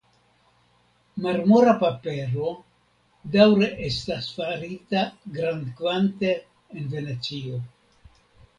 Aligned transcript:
Marmora 1.25 1.73
papero 1.83 2.47
daŭre 3.37 3.69
estas 3.91 4.31
farita 4.39 5.05
grandkvante 5.39 6.35
en 6.41 6.91
Venecio. 6.97 7.65